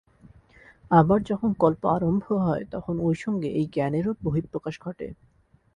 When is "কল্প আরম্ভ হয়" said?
1.53-2.63